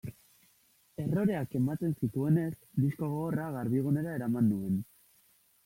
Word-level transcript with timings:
Erroreak 1.03 1.53
ematen 1.59 1.93
zituenez, 1.99 2.49
disko 2.87 3.13
gogorra 3.13 3.47
Garbigunera 3.59 4.19
eraman 4.19 4.51
nuen. 4.57 4.85